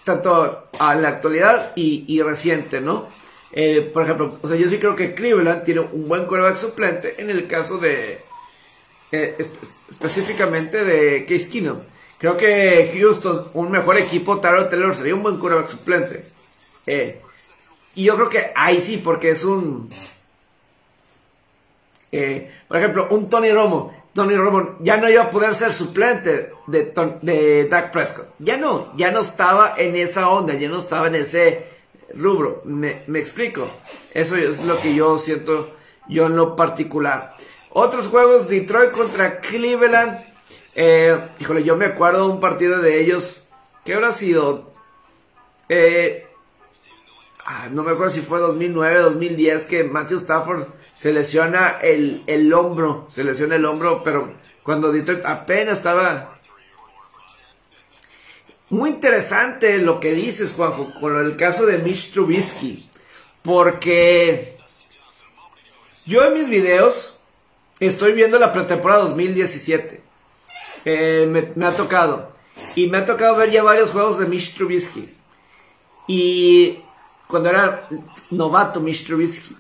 [0.05, 3.07] tanto a la actualidad y, y reciente, ¿no?
[3.53, 7.15] Eh, por ejemplo, o sea, yo sí creo que Cleveland tiene un buen quarterback suplente
[7.19, 8.21] en el caso de,
[9.39, 11.81] específicamente de Case Keenum.
[12.19, 16.25] Creo que Houston, un mejor equipo, Taro Taylor sería un buen quarterback suplente.
[16.87, 17.21] Eh,
[17.95, 19.91] y yo creo que ahí sí, porque es un...
[22.13, 23.95] Eh, por ejemplo, un Tony Romo.
[24.15, 28.29] Tony Romo ya no iba a poder ser suplente de, de Dak Prescott.
[28.39, 31.67] Ya no, ya no estaba en esa onda, ya no estaba en ese
[32.15, 32.63] rubro.
[32.65, 33.69] Me, me explico.
[34.15, 35.77] Eso es lo que yo siento
[36.09, 37.37] yo en lo particular.
[37.79, 40.25] Otros juegos, Detroit contra Cleveland.
[40.75, 43.49] Eh, híjole, yo me acuerdo de un partido de ellos.
[43.85, 44.73] ¿Qué habrá sido?
[45.69, 46.27] Eh,
[47.45, 52.51] ah, no me acuerdo si fue 2009, 2010 que Matthew Stafford se lesiona el, el
[52.55, 53.09] hombro.
[53.11, 56.35] Se lesiona el hombro, pero cuando Detroit apenas estaba
[58.71, 62.89] muy interesante lo que dices, Juanjo, con el caso de Mitch Trubisky.
[63.43, 64.57] Porque
[66.07, 67.16] yo en mis videos
[67.81, 70.01] estoy viendo la pretemporada 2017.
[70.85, 72.33] Eh, me, ha tocado.
[72.75, 75.13] Y me ha tocado ver ya varios juegos de Mitch Trubisky.
[76.07, 76.81] Y
[77.27, 77.89] cuando era
[78.31, 79.57] novato Mitch Trubisky.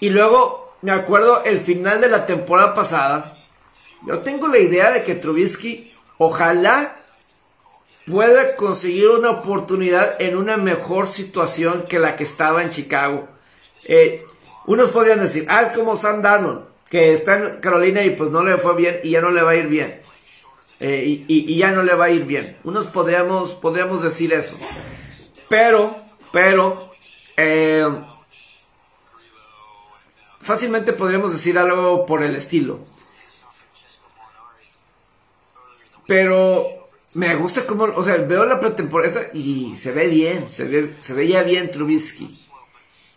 [0.00, 3.38] Y luego me acuerdo el final de la temporada pasada.
[4.06, 6.94] Yo tengo la idea de que Trubisky, ojalá
[8.06, 13.28] pueda conseguir una oportunidad en una mejor situación que la que estaba en Chicago.
[13.84, 14.24] Eh,
[14.66, 18.44] unos podrían decir, ah, es como Sam Darnold, que está en Carolina y pues no
[18.44, 20.00] le fue bien y ya no le va a ir bien.
[20.78, 22.56] Eh, y, ya no le va a ir bien.
[22.62, 24.56] Unos podríamos, podríamos decir eso.
[25.48, 25.96] Pero,
[26.30, 26.94] pero,
[27.36, 27.84] eh,
[30.40, 32.78] fácilmente podríamos decir algo por el estilo.
[36.06, 40.94] Pero me gusta como, o sea, veo la pretemporada y se ve bien, se, ve,
[41.00, 42.38] se veía bien Trubisky.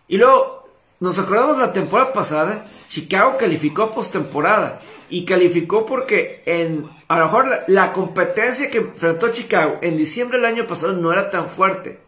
[0.08, 0.57] Y luego,
[1.00, 4.82] nos acordamos la temporada pasada, Chicago calificó a postemporada.
[5.10, 10.48] Y calificó porque en, a lo mejor la, competencia que enfrentó Chicago en diciembre del
[10.48, 12.02] año pasado no era tan fuerte.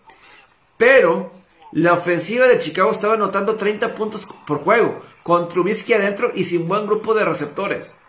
[0.78, 1.32] Pero
[1.72, 6.68] la ofensiva de Chicago estaba anotando 30 puntos por juego, con Trubisky adentro y sin
[6.68, 8.00] buen grupo de receptores.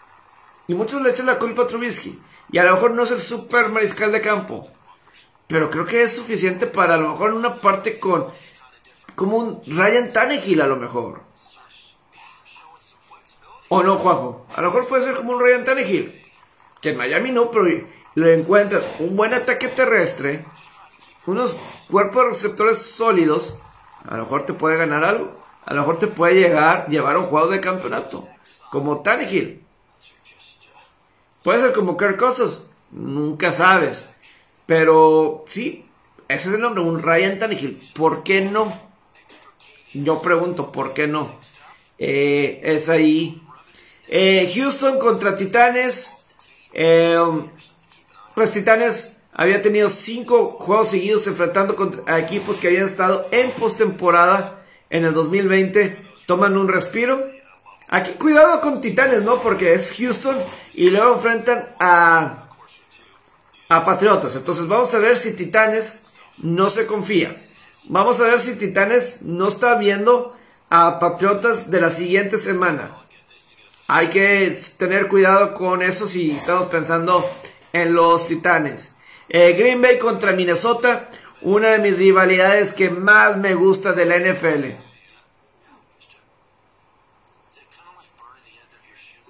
[0.67, 2.19] Y muchos le echan la culpa a Trubisky.
[2.51, 4.69] Y a lo mejor no es el super mariscal de campo.
[5.47, 8.27] Pero creo que es suficiente para a lo mejor en una parte con.
[9.21, 11.21] Como un Ryan Tannehill a lo mejor.
[13.69, 14.47] O no, Juanjo.
[14.57, 16.25] A lo mejor puede ser como un Ryan Tannehill.
[16.81, 17.67] Que en Miami no, pero
[18.15, 18.83] lo encuentras.
[18.99, 20.43] Un buen ataque terrestre.
[21.27, 21.55] Unos
[21.91, 23.61] cuerpos receptores sólidos.
[24.09, 25.39] A lo mejor te puede ganar algo.
[25.67, 28.27] A lo mejor te puede llegar, llevar un juego de campeonato.
[28.71, 29.63] Como Tannehill.
[31.45, 34.09] Puede ser como Kirk Cousins, nunca sabes.
[34.65, 35.85] Pero sí,
[36.27, 37.83] ese es el nombre, un Ryan Tannehill.
[37.95, 38.89] ¿Por qué no?
[39.93, 41.31] Yo pregunto, ¿por qué no?
[41.99, 43.41] Eh, es ahí.
[44.09, 46.15] Eh, Houston contra Titanes.
[46.73, 47.19] Eh,
[48.35, 54.65] pues Titanes había tenido cinco juegos seguidos enfrentando contra equipos que habían estado en postemporada
[54.89, 55.97] en el 2020.
[56.27, 57.21] Toman un respiro
[57.93, 59.43] Aquí cuidado con Titanes, ¿no?
[59.43, 60.37] Porque es Houston
[60.75, 62.49] y luego enfrentan a,
[63.69, 64.37] a Patriotas.
[64.37, 67.37] Entonces vamos a ver si Titanes no se confía.
[67.93, 70.37] Vamos a ver si Titanes no está viendo
[70.69, 72.97] a Patriotas de la siguiente semana.
[73.89, 77.29] Hay que tener cuidado con eso si estamos pensando
[77.73, 78.95] en los Titanes.
[79.29, 81.09] Eh, Green Bay contra Minnesota,
[81.43, 84.67] una de mis rivalidades que más me gusta de la NFL.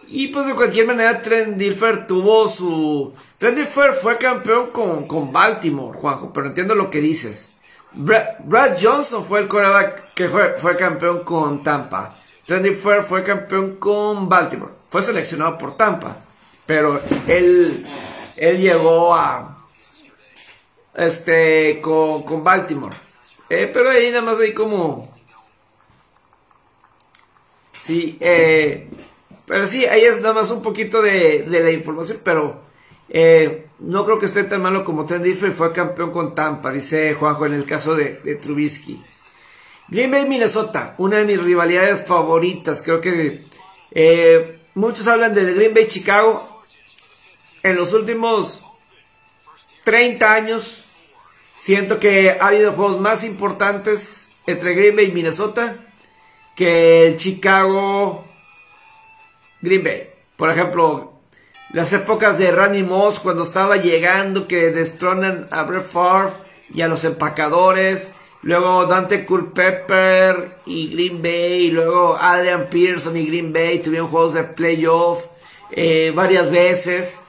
[0.09, 3.15] Y pues de cualquier manera, Trent Dilfer tuvo su...
[3.39, 7.50] Trent Dilfer fue campeón con, con Baltimore, Juanjo, pero entiendo lo que dices.
[7.93, 12.17] Brad, Johnson fue el coreback que fue, fue campeón con Tampa.
[12.47, 14.73] Trent Dilfer fue campeón con Baltimore.
[14.91, 16.17] Fue seleccionado por Tampa.
[16.67, 17.87] Pero él,
[18.37, 19.67] él llegó a...
[20.95, 22.97] Este, con, con Baltimore.
[23.49, 25.13] Eh, pero ahí nada más ahí como...
[27.73, 28.89] Sí, eh...
[29.47, 32.63] Pero sí, ahí es nada más un poquito de, la información, pero
[33.09, 37.15] eh, no creo que esté tan malo como Trent Dilfer fue campeón con Tampa, dice
[37.15, 39.03] Juanjo en el caso de, Trubisky.
[39.89, 42.83] Green Bay, Minnesota, una de mis rivalidades favoritas.
[42.83, 43.43] Creo que
[43.91, 46.63] eh, muchos hablan del Green Bay, Chicago.
[47.63, 48.65] En los últimos
[49.85, 50.85] 30 años,
[51.57, 55.77] siento que ha habido juegos más importantes entre Green Bay y Minnesota
[56.55, 58.25] que el Chicago
[59.61, 60.11] Green Bay.
[60.37, 61.10] Por ejemplo,
[61.73, 66.33] las épocas de Randy Moss cuando estaba llegando que destronan a Brett Favre
[66.73, 68.13] y a los empacadores.
[68.43, 71.67] Luego Dante Culpepper y Green Bay.
[71.67, 75.27] Y luego Adrian Pearson y Green Bay tuvieron juegos de playoff
[75.71, 77.21] eh, varias veces.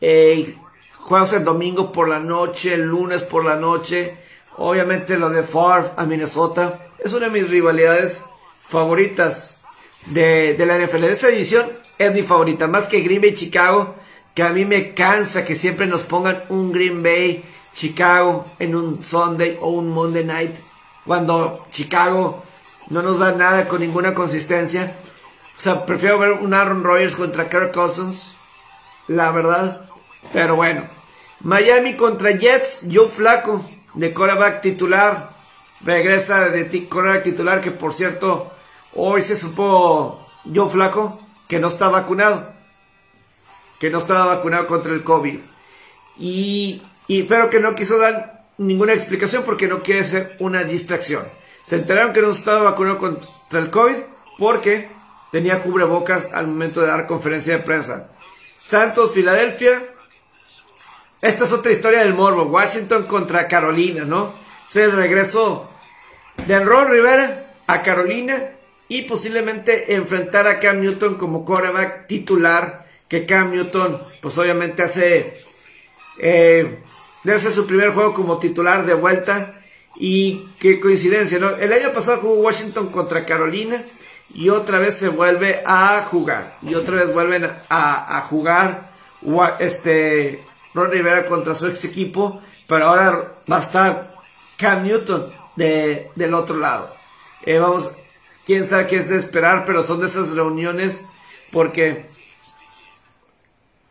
[0.00, 0.54] Eh,
[0.98, 4.16] juegos el domingo por la noche, el lunes por la noche.
[4.58, 6.90] Obviamente lo de Favre a Minnesota.
[6.98, 8.22] Es una de mis rivalidades
[8.68, 9.62] favoritas
[10.06, 11.02] de, de la NFL.
[11.02, 11.64] De esa división
[11.98, 12.66] es mi favorita.
[12.66, 13.94] Más que Green Bay Chicago.
[14.34, 19.02] Que a mí me cansa que siempre nos pongan un Green Bay Chicago en un
[19.02, 20.54] Sunday o un Monday night.
[21.04, 22.42] Cuando Chicago
[22.90, 24.94] no nos da nada con ninguna consistencia.
[25.56, 28.34] O sea, prefiero ver un Aaron Rodgers contra Kirk Cousins.
[29.08, 29.82] La verdad.
[30.32, 30.84] Pero bueno.
[31.40, 32.86] Miami contra Jets.
[32.90, 33.64] Joe Flaco.
[33.94, 35.30] De quarterback titular.
[35.80, 37.60] Regresa de quarterback titular.
[37.60, 38.52] Que por cierto.
[38.94, 41.27] Hoy se supo Joe Flaco.
[41.48, 42.52] Que no está vacunado.
[43.80, 45.38] Que no estaba vacunado contra el COVID.
[46.18, 49.42] Y, y pero que no quiso dar ninguna explicación.
[49.44, 51.26] Porque no quiere ser una distracción.
[51.64, 53.96] Se enteraron que no estaba vacunado contra el COVID.
[54.38, 54.88] Porque
[55.32, 58.10] tenía cubrebocas al momento de dar conferencia de prensa.
[58.58, 59.82] Santos, Filadelfia.
[61.20, 62.44] Esta es otra historia del morbo.
[62.44, 64.32] Washington contra Carolina, ¿no?
[64.68, 65.68] Es el regreso
[66.46, 68.50] de Ron Rivera a Carolina
[68.88, 72.86] y posiblemente enfrentar a Cam Newton como quarterback titular.
[73.08, 75.34] Que Cam Newton, pues obviamente hace.
[76.18, 76.78] Eh,
[77.54, 79.54] su primer juego como titular de vuelta.
[79.96, 81.50] Y qué coincidencia, ¿no?
[81.50, 83.82] El año pasado jugó Washington contra Carolina
[84.34, 88.90] y otra vez se vuelve a jugar y otra vez vuelven a, a jugar
[89.58, 90.42] este
[90.74, 94.14] Ron Rivera contra su ex equipo pero ahora va a estar
[94.56, 96.94] Cam Newton de, del otro lado
[97.42, 97.90] eh, vamos
[98.48, 101.06] quién sabe qué es de esperar pero son de esas reuniones
[101.52, 102.06] porque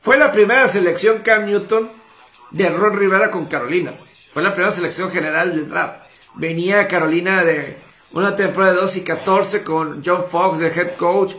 [0.01, 1.89] fue la primera selección Cam Newton
[2.51, 3.93] de Ron Rivera con Carolina
[4.33, 6.01] fue la primera selección general del draft
[6.35, 7.77] venía Carolina de
[8.13, 11.33] una temporada de 2 y 14 con John Fox de head coach.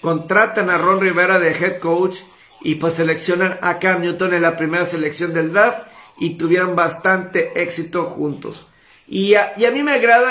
[0.00, 2.18] Contratan a Ron Rivera de head coach
[2.60, 5.86] y pues seleccionan a Cam Newton en la primera selección del draft
[6.18, 8.66] y tuvieron bastante éxito juntos.
[9.06, 10.30] Y a, y a mí me agrada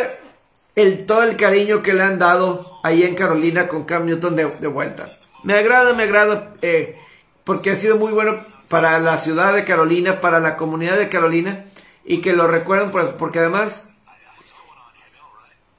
[0.76, 4.68] el, todo el cariño que le han dado ahí en Carolina con Cam Newton de,
[4.68, 5.18] vuelta.
[5.44, 6.98] Me agrada, me agrada eh,
[7.44, 11.66] porque ha sido muy bueno para la ciudad de Carolina, para la comunidad de Carolina
[12.06, 13.90] y que lo recuerden porque además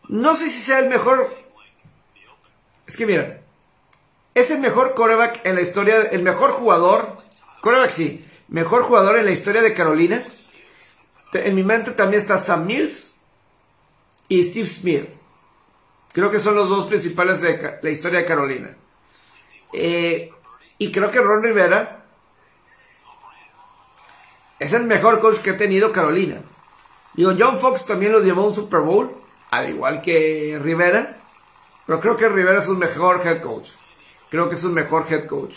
[0.09, 1.27] no sé si sea el mejor.
[2.87, 3.41] Es que mira,
[4.35, 7.17] es el mejor coreback en la historia, el mejor jugador.
[7.63, 10.23] Coreback sí, mejor jugador en la historia de Carolina.
[11.33, 13.14] En mi mente también está Sam Mills
[14.29, 15.09] y Steve Smith.
[16.13, 18.77] Creo que son los dos principales de la historia de Carolina.
[19.73, 20.31] Eh,
[20.79, 22.05] y creo que Ron Rivera
[24.59, 26.41] es el mejor coach que ha tenido Carolina.
[27.15, 29.13] Digo, John Fox también lo llevó a un Super Bowl
[29.51, 31.17] al igual que Rivera,
[31.87, 33.69] pero creo que Rivera es un mejor head coach.
[34.31, 35.55] Creo que es un mejor head coach.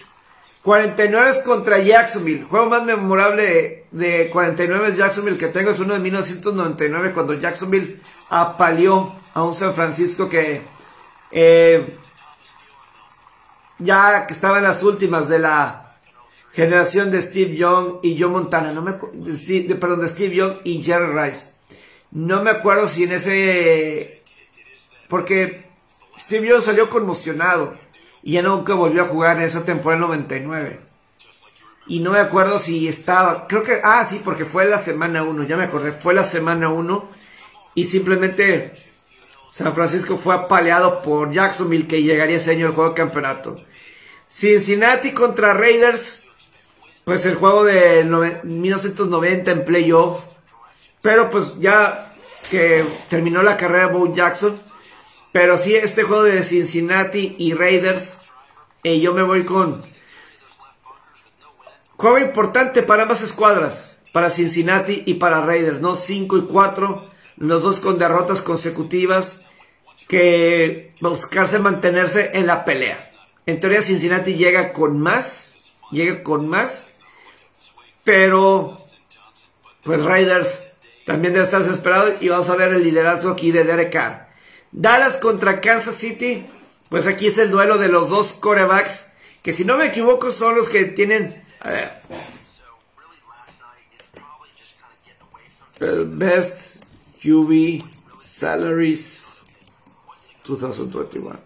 [0.67, 2.43] 49 contra Jacksonville.
[2.43, 9.15] Juego más memorable de 49 Jacksonville que tengo es uno de 1999 cuando Jacksonville apaleó
[9.34, 10.60] a un San Francisco que
[11.32, 11.95] eh,
[13.77, 15.95] ya que estaba en las últimas de la
[16.51, 18.73] generación de Steve Young y Joe Montana.
[18.73, 21.53] No me, de, perdón, de Steve Young y Jerry Rice.
[22.12, 24.21] No me acuerdo si en ese...
[25.08, 25.63] Porque
[26.19, 27.87] Steve Young salió conmocionado
[28.27, 30.81] y ya nunca volvió a jugar en esa temporada 99.
[31.87, 33.47] Y no me acuerdo si estaba...
[33.47, 33.79] Creo que...
[33.81, 35.93] Ah, sí, porque fue la semana 1, ya me acordé.
[35.93, 37.09] Fue la semana 1
[37.75, 38.73] y simplemente
[39.49, 43.55] San Francisco fue apaleado por Jacksonville que llegaría ese año el juego de campeonato.
[44.29, 46.23] Cincinnati contra Raiders.
[47.05, 48.03] Pues el juego de
[48.43, 50.19] 1990 en playoff
[51.01, 52.11] pero pues ya
[52.51, 54.59] que terminó la carrera Bo Jackson.
[55.38, 58.17] Pero sí, este juego de Cincinnati y Raiders,
[58.84, 59.84] eh, yo me voy con...
[61.95, 65.95] Juego importante para ambas escuadras, para Cincinnati y para Raiders, ¿no?
[65.95, 69.45] 5 y 4, los dos con derrotas consecutivas,
[70.08, 72.97] que buscarse mantenerse en la pelea.
[73.45, 76.89] En teoría Cincinnati llega con más, llega con más,
[78.03, 78.76] pero
[79.84, 80.61] pues Raiders
[81.05, 84.26] también debe estar desesperado y vamos a ver el liderazgo aquí de Derek Carr.
[84.72, 86.45] Dallas contra Kansas City.
[86.89, 89.11] Pues aquí es el duelo de los dos corebacks.
[89.41, 91.43] Que si no me equivoco son los que tienen...
[91.63, 91.91] Ver.
[95.80, 96.84] El best
[97.22, 97.84] QB
[98.20, 99.28] salaries
[100.47, 101.39] 2021.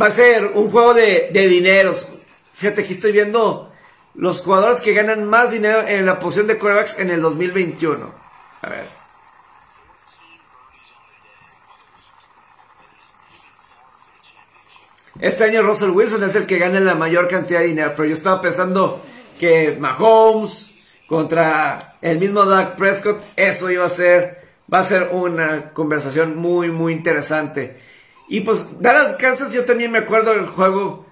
[0.00, 2.08] Va a ser un juego de, de dineros.
[2.52, 3.73] Fíjate, aquí estoy viendo
[4.14, 8.12] los jugadores que ganan más dinero en la posición de corebacks en el 2021.
[8.62, 9.04] A ver.
[15.20, 18.14] este año Russell Wilson es el que gana la mayor cantidad de dinero, pero yo
[18.14, 19.00] estaba pensando
[19.38, 20.74] que Mahomes
[21.08, 26.70] contra el mismo Doug Prescott, eso iba a ser, va a ser una conversación muy,
[26.70, 27.80] muy interesante.
[28.28, 31.06] Y pues Dallas Kansas, yo también me acuerdo del juego.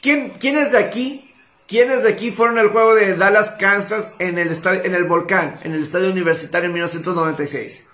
[0.00, 1.31] ¿Quién, ¿Quiénes de aquí?
[1.66, 5.54] ¿Quiénes de aquí fueron al juego de Dallas Kansas en el, estadio, en el Volcán,
[5.62, 7.86] en el estadio universitario en 1996?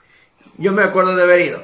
[0.56, 1.62] Yo me acuerdo de haber ido.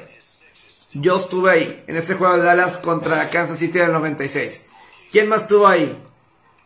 [0.93, 4.67] Yo estuve ahí, en ese juego de Dallas contra Kansas City del 96.
[5.11, 5.93] ¿Quién más estuvo ahí?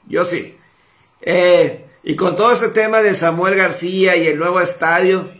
[0.05, 0.55] Yo sí.
[1.21, 5.31] Eh, y con todo este tema de Samuel García y el nuevo estadio,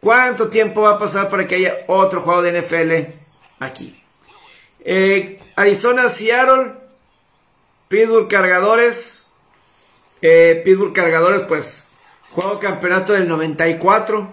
[0.00, 3.12] ¿cuánto tiempo va a pasar para que haya otro juego de NFL
[3.60, 3.98] aquí?
[4.80, 6.72] Eh, Arizona, Seattle,
[7.88, 9.26] Pittsburgh Cargadores.
[10.22, 11.88] Eh, Pittsburgh Cargadores, pues,
[12.30, 14.32] juego campeonato del 94.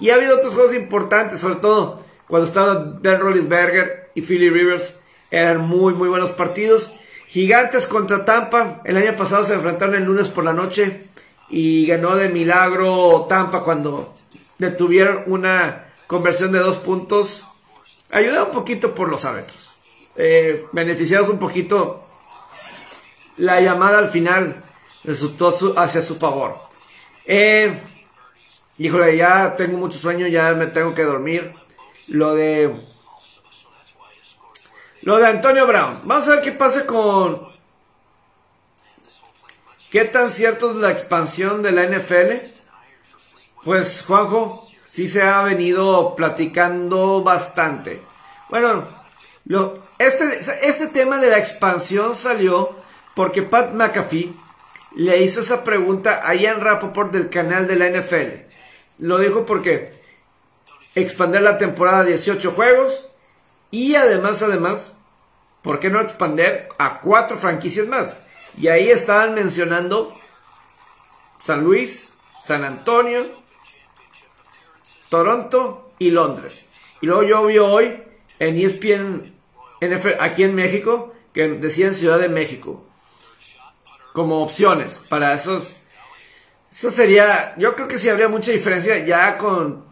[0.00, 4.94] Y ha habido otros juegos importantes, sobre todo cuando estaba Ben Roethlisberger y Philly Rivers,
[5.30, 6.92] eran muy, muy buenos partidos.
[7.26, 11.04] Gigantes contra Tampa, el año pasado se enfrentaron el lunes por la noche
[11.48, 14.14] y ganó de milagro Tampa cuando
[14.58, 17.46] detuvieron una conversión de dos puntos.
[18.10, 19.72] Ayudado un poquito por los árbitros.
[20.16, 22.05] Eh, beneficiados un poquito.
[23.36, 24.62] La llamada al final
[25.04, 26.56] resultó hacia su favor.
[27.24, 27.80] Eh,
[28.78, 31.54] híjole, ya tengo mucho sueño, ya me tengo que dormir
[32.08, 32.74] lo de
[35.02, 36.00] lo de Antonio Brown.
[36.04, 37.48] Vamos a ver qué pasa con
[39.90, 42.44] qué tan cierto es la expansión de la NFL.
[43.62, 48.02] Pues Juanjo, sí se ha venido platicando bastante.
[48.48, 48.84] Bueno,
[49.44, 52.76] lo, este, este tema de la expansión salió
[53.16, 54.34] porque Pat McAfee
[54.94, 58.44] le hizo esa pregunta a Ian Rapoport del canal de la NFL.
[58.98, 59.90] Lo dijo porque
[60.94, 63.08] expandir la temporada a 18 juegos
[63.70, 64.98] y además, además,
[65.62, 68.22] ¿por qué no expandir a cuatro franquicias más?
[68.58, 70.14] Y ahí estaban mencionando
[71.42, 73.24] San Luis, San Antonio,
[75.08, 76.66] Toronto y Londres.
[77.00, 78.02] Y luego yo vi hoy
[78.40, 79.34] en ESPN
[80.20, 82.85] aquí en México que decían Ciudad de México
[84.16, 85.76] como opciones para esos.
[86.72, 89.84] Eso sería, yo creo que sí habría mucha diferencia ya con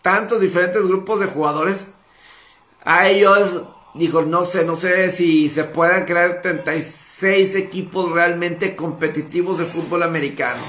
[0.00, 1.92] tantos diferentes grupos de jugadores.
[2.84, 9.58] A ellos, dijo, no sé, no sé si se puedan crear 36 equipos realmente competitivos
[9.58, 10.62] de fútbol americano.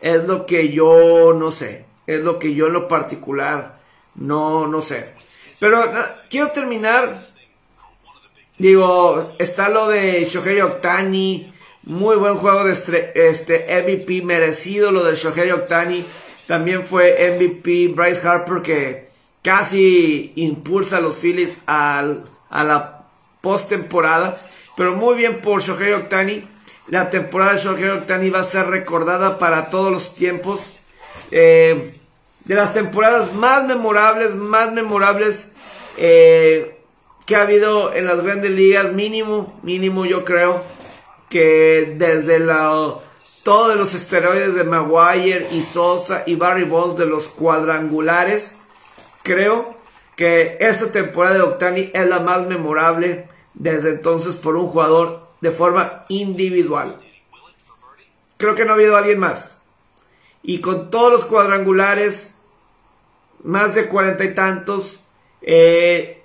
[0.00, 1.86] Es lo que yo no sé.
[2.06, 3.80] Es lo que yo en lo particular
[4.14, 5.12] no, no sé.
[5.58, 5.90] Pero
[6.30, 7.18] quiero terminar.
[8.58, 11.53] Digo, está lo de Shohei Ohtani.
[11.86, 16.02] Muy buen juego de este, este MVP merecido lo de Shohei Ohtani.
[16.46, 19.08] También fue MVP Bryce Harper que
[19.42, 23.04] casi impulsa a los Phillies al, a la
[23.42, 24.46] postemporada.
[24.78, 26.48] Pero muy bien por Shohei Ohtani.
[26.88, 30.76] La temporada de Shohei Ohtani va a ser recordada para todos los tiempos.
[31.30, 31.98] Eh,
[32.46, 35.52] de las temporadas más memorables, más memorables
[35.98, 36.78] eh,
[37.26, 38.90] que ha habido en las grandes ligas.
[38.90, 40.62] Mínimo, mínimo yo creo
[41.34, 42.46] que desde
[43.42, 48.58] todos los esteroides de Maguire y Sosa y Barry Bonds de los cuadrangulares.
[49.24, 49.74] Creo
[50.14, 55.50] que esta temporada de Octani es la más memorable desde entonces por un jugador de
[55.50, 56.98] forma individual.
[58.36, 59.60] Creo que no ha habido alguien más.
[60.40, 62.36] Y con todos los cuadrangulares,
[63.42, 65.00] más de cuarenta y tantos,
[65.42, 66.22] eh,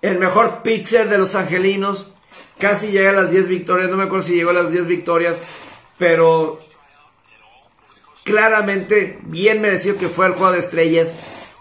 [0.00, 2.11] el mejor pitcher de los angelinos,
[2.62, 5.42] casi llega a las 10 victorias, no me acuerdo si llegó a las 10 victorias,
[5.98, 6.60] pero
[8.22, 11.16] claramente bien merecido que fue el juego de estrellas,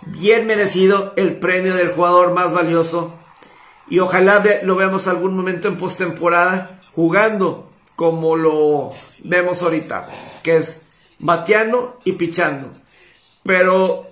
[0.05, 3.17] bien merecido el premio del jugador más valioso
[3.89, 8.91] y ojalá lo veamos algún momento en postemporada jugando como lo
[9.23, 10.07] vemos ahorita,
[10.43, 10.85] que es
[11.17, 12.69] bateando y pichando.
[13.41, 14.05] Pero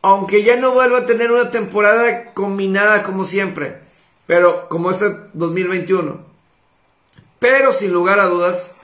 [0.00, 3.89] aunque ya no vuelva a tener una temporada combinada como siempre,
[4.30, 6.20] pero como este 2021.
[7.40, 8.76] Pero sin lugar a dudas,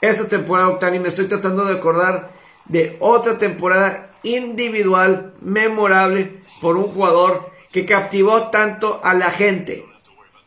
[0.00, 2.32] esta temporada, Octani, me estoy tratando de acordar
[2.64, 9.86] de otra temporada individual, memorable, por un jugador que captivó tanto a la gente.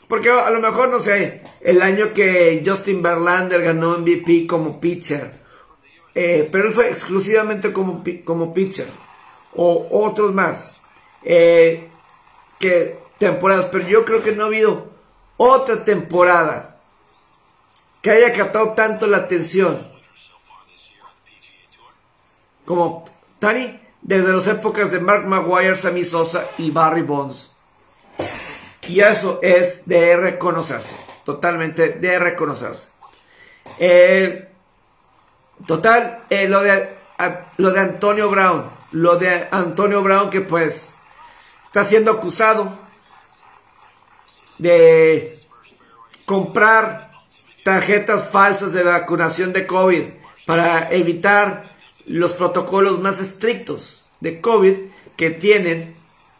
[0.10, 5.32] Porque a lo mejor, no sé, el año que Justin Verlander ganó MVP como pitcher,
[6.14, 8.88] eh, pero él fue exclusivamente como, como pitcher,
[9.56, 10.82] o otros más,
[11.24, 11.88] eh,
[12.60, 14.90] que temporadas, pero yo creo que no ha habido
[15.38, 16.78] otra temporada
[18.02, 19.80] que haya captado tanto la atención
[22.66, 23.06] como
[23.40, 27.56] Tani desde las épocas de Mark Maguire, Sammy Sosa y Barry Bonds.
[28.88, 32.92] Y eso es de reconocerse, totalmente de reconocerse.
[33.80, 34.50] Eh,
[35.66, 36.98] total, eh, lo, de,
[37.58, 40.96] lo de Antonio Brown, lo de Antonio Brown que pues
[41.64, 42.83] está siendo acusado
[44.64, 45.38] de
[46.26, 47.12] comprar
[47.64, 50.04] tarjetas falsas de vacunación de COVID
[50.46, 54.76] para evitar los protocolos más estrictos de COVID
[55.18, 55.96] que tienen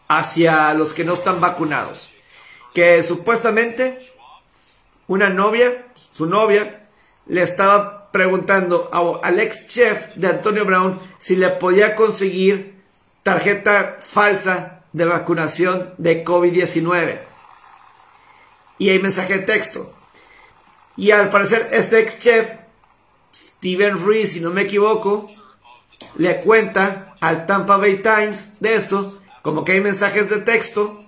[0.08, 2.12] hacia los que no están vacunados.
[2.74, 3.98] Que supuestamente
[5.06, 6.88] una novia, su novia,
[7.26, 8.88] le estaba preguntando
[9.22, 12.74] al ex chef de Antonio Brown si le podía conseguir
[13.22, 17.33] tarjeta falsa de vacunación de COVID-19.
[18.78, 19.94] Y hay mensaje de texto.
[20.96, 22.48] Y al parecer este ex chef,
[23.34, 25.28] Steven Reese, si no me equivoco,
[26.16, 31.04] le cuenta al Tampa Bay Times de esto, como que hay mensajes de texto,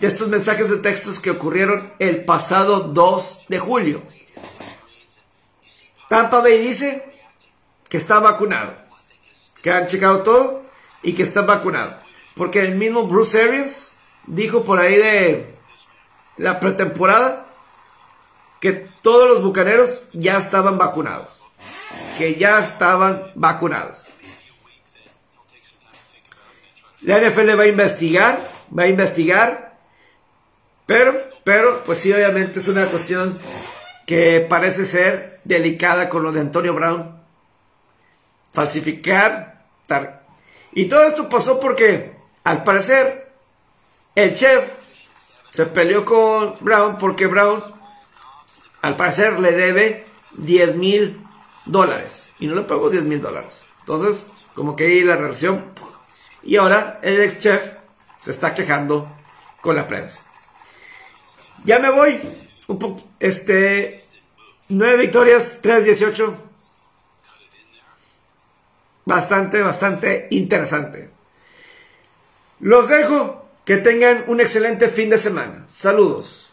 [0.00, 4.02] de estos mensajes de textos que ocurrieron el pasado 2 de julio.
[6.08, 7.12] Tampa Bay dice
[7.88, 8.74] que está vacunado,
[9.62, 10.62] que han checado todo
[11.02, 11.96] y que está vacunado.
[12.36, 13.96] Porque el mismo Bruce Arians
[14.26, 15.53] dijo por ahí de
[16.36, 17.46] la pretemporada
[18.60, 21.42] que todos los bucaneros ya estaban vacunados.
[22.18, 24.06] Que ya estaban vacunados.
[27.02, 28.38] La NFL va a investigar,
[28.76, 29.76] va a investigar,
[30.86, 33.38] pero, pero, pues sí, obviamente es una cuestión
[34.06, 37.20] que parece ser delicada con lo de Antonio Brown.
[38.52, 39.64] Falsificar.
[40.72, 42.12] Y todo esto pasó porque,
[42.44, 43.30] al parecer,
[44.14, 44.64] el chef
[45.54, 47.62] se peleó con Brown porque Brown,
[48.82, 51.24] al parecer, le debe 10 mil
[51.64, 52.28] dólares.
[52.40, 53.62] Y no le pagó 10 mil dólares.
[53.78, 55.64] Entonces, como que ahí la relación
[56.42, 57.72] y ahora el ex chef
[58.20, 59.08] se está quejando
[59.60, 60.22] con la prensa.
[61.64, 62.20] Ya me voy.
[62.66, 64.02] Un este,
[64.68, 66.34] nueve victorias, 3-18.
[69.04, 71.10] Bastante, bastante interesante.
[72.58, 73.43] Los dejo.
[73.64, 75.64] Que tengan un excelente fin de semana.
[75.68, 76.43] Saludos.